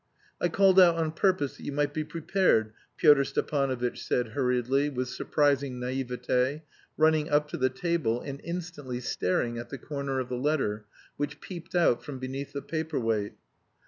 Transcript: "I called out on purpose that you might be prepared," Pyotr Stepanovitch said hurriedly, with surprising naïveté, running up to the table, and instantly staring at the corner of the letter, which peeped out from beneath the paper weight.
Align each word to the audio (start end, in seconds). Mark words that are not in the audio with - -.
"I 0.41 0.47
called 0.49 0.79
out 0.79 0.95
on 0.95 1.11
purpose 1.11 1.57
that 1.57 1.63
you 1.63 1.71
might 1.71 1.93
be 1.93 2.03
prepared," 2.03 2.73
Pyotr 2.97 3.23
Stepanovitch 3.23 4.03
said 4.03 4.29
hurriedly, 4.29 4.89
with 4.89 5.09
surprising 5.09 5.79
naïveté, 5.79 6.63
running 6.97 7.29
up 7.29 7.47
to 7.49 7.57
the 7.57 7.69
table, 7.69 8.19
and 8.19 8.41
instantly 8.43 8.99
staring 8.99 9.59
at 9.59 9.69
the 9.69 9.77
corner 9.77 10.19
of 10.19 10.27
the 10.27 10.37
letter, 10.37 10.85
which 11.17 11.39
peeped 11.39 11.75
out 11.75 12.03
from 12.03 12.17
beneath 12.17 12.51
the 12.51 12.63
paper 12.63 12.99
weight. 12.99 13.33